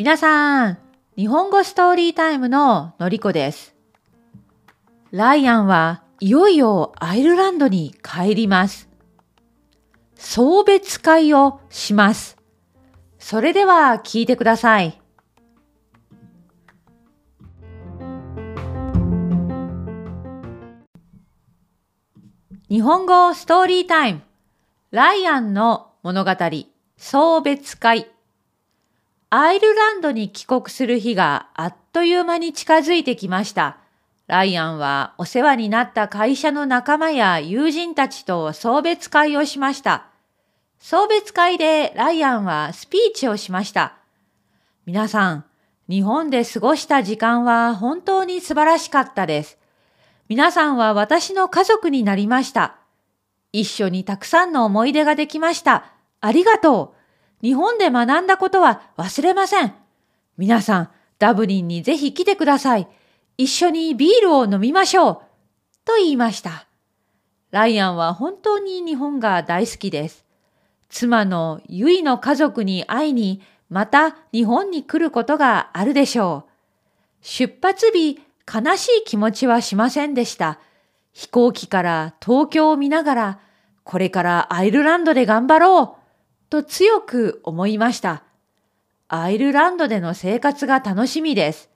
[0.00, 0.78] 皆さん、
[1.14, 3.76] 日本語ストーリータイムののりこです。
[5.10, 8.88] ライアンはいよいよアイルランドに帰ります。
[10.14, 12.38] 送別会をします。
[13.18, 14.99] それでは聞いてください。
[22.70, 24.20] 日本語ストーリータイム
[24.92, 26.30] ライアンの物語
[26.96, 28.06] 送別会
[29.28, 33.78] アイルランドに帰国する日があっという間に近づいてきました。
[34.28, 40.06] ライアンはお世話になった会社の仲間や友人たちと送別会をしました。
[40.78, 43.96] 送別会でライアンはスピーチをしました。
[44.86, 45.44] 皆さん、
[45.88, 49.59] 日本で過ごした時間は本当に素晴らしかったです。
[50.30, 52.76] 皆さんは私の家族になりました。
[53.52, 55.86] 一緒にたくさんの思い出ができました。
[56.20, 56.94] ありがと
[57.42, 57.44] う。
[57.44, 59.74] 日本で学んだことは忘れません。
[60.38, 62.86] 皆さん、ダブリンにぜひ来てください。
[63.38, 65.14] 一緒にビールを飲みましょう。
[65.84, 66.68] と言いました。
[67.50, 70.24] ライアンは本当に日本が大好きです。
[70.90, 76.50] 妻のユイの家族に会いに、また日本に来ることがあるでしょう。
[77.20, 78.20] 出発日、
[78.52, 80.58] 悲しい気持ちはしませんでした。
[81.12, 83.40] 飛行機から東京を見ながら、
[83.84, 86.00] これからアイルランドで頑張ろう。
[86.50, 88.24] と強く思いました。
[89.08, 91.70] アイルランドでの生活が楽しみです。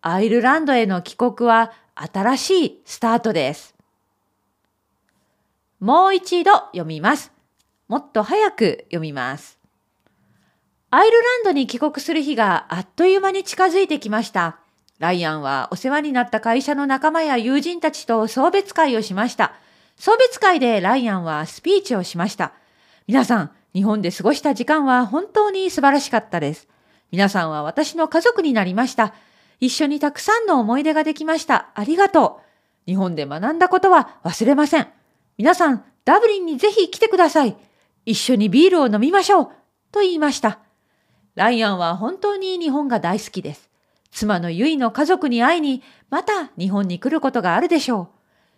[0.00, 3.74] アイルランドへの帰国は新しいスタートです。
[5.80, 7.30] もう一度読みます。
[7.88, 9.58] もっと早く読みます。
[10.90, 14.60] アイルランドに帰国する日があっという間に近づいてきました。
[15.00, 19.54] ライアンはお世話になった会社の仲間や友人たちと送別会をしました。
[19.96, 22.52] 送別会でライアンはスピーチをしました。
[23.06, 26.68] 皆さん、日本で過ごした時間は本当に素晴らしかったです。
[27.10, 29.14] 皆さんは私の家族になりました。
[29.58, 31.70] 一緒にたくさんの思い出ができました。
[31.74, 32.42] ありがと
[32.86, 32.90] う。
[32.90, 34.88] 日本で学んだことは忘れません。
[35.38, 37.56] 皆さん、ダブリンにぜひ来てください。
[38.04, 39.48] 一緒にビールを飲みましょう。
[39.92, 40.58] と言いました。
[41.36, 43.69] ライアンは本当に日本が大好きです。
[44.10, 48.08] 妻のユイの家族に会いに、また日本に来ることがあるでしょう。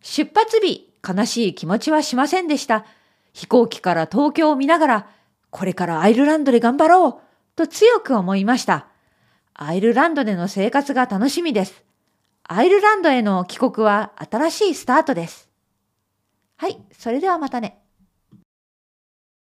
[0.00, 2.84] 出発日、悲しい気持ちはしませんでした。
[3.32, 5.08] 飛行機から東京を見ながら、
[5.50, 8.88] これからアイルランドで頑張ろうと強く思いました。
[9.54, 11.84] アイルランドでの生活が楽しみです。
[12.42, 15.48] アイルランドへの帰国は新しいスタートです。
[16.56, 17.83] はい、それではまたね。